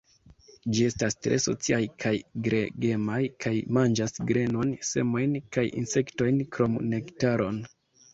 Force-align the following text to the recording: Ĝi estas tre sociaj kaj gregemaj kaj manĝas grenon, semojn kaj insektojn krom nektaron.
Ĝi 0.75 0.85
estas 0.91 1.15
tre 1.25 1.35
sociaj 1.41 1.81
kaj 2.03 2.13
gregemaj 2.47 3.19
kaj 3.45 3.51
manĝas 3.77 4.15
grenon, 4.31 4.71
semojn 4.93 5.37
kaj 5.59 5.65
insektojn 5.83 6.41
krom 6.57 6.79
nektaron. 6.95 7.61